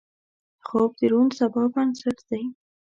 خوب 0.67 0.91
د 0.99 1.01
روڼ 1.11 1.27
سبا 1.39 1.63
بنسټ 1.73 2.17
دی 2.29 2.43